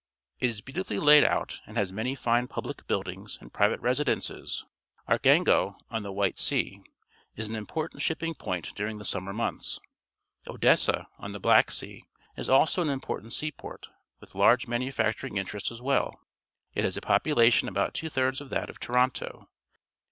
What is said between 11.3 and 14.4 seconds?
the Black Sea, is also an important seaport, with